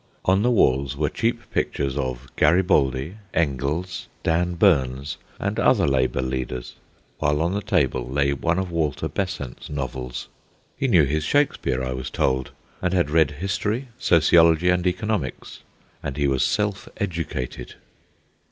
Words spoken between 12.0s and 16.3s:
told, and had read history, sociology, and economics. And he